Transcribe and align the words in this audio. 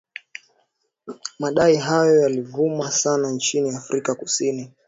madai 1.39 1.77
hayo 1.77 2.21
yalivuma 2.21 2.91
sana 2.91 3.31
nchini 3.31 3.75
afrika 3.75 4.15
kusini 4.15 4.71